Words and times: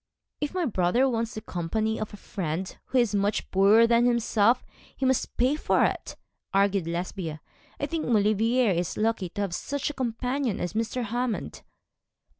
'If 0.39 0.55
my 0.55 0.65
brother 0.65 1.07
wants 1.07 1.35
the 1.35 1.41
company 1.41 1.99
of 1.99 2.11
a 2.11 2.17
friend 2.17 2.75
who 2.85 2.97
is 2.97 3.13
much 3.13 3.51
poorer 3.51 3.85
than 3.85 4.07
himself, 4.07 4.65
he 4.97 5.05
must 5.05 5.37
pay 5.37 5.55
for 5.55 5.83
it,' 5.85 6.15
argued 6.55 6.87
Lesbia. 6.87 7.39
'I 7.79 7.85
think 7.85 8.07
Maulevrier 8.07 8.71
is 8.71 8.97
lucky 8.97 9.29
to 9.29 9.41
have 9.41 9.53
such 9.53 9.91
a 9.91 9.93
companion 9.93 10.59
as 10.59 10.73
Mr. 10.73 11.03
Hammond.' 11.03 11.61